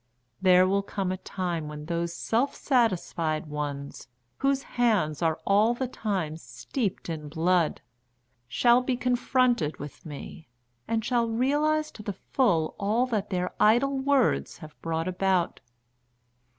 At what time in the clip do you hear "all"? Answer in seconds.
5.45-5.75, 12.79-13.05